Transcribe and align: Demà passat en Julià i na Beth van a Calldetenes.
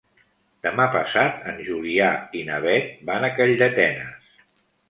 Demà 0.67 0.87
passat 0.95 1.43
en 1.51 1.61
Julià 1.69 2.09
i 2.39 2.43
na 2.49 2.57
Beth 2.65 2.91
van 3.11 3.29
a 3.29 3.33
Calldetenes. 3.41 4.35